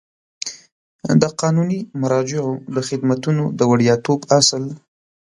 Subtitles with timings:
[1.21, 4.63] د قانوني مراجعو د خدمتونو د وړیاتوب اصل